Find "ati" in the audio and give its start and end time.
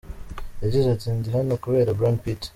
0.95-1.07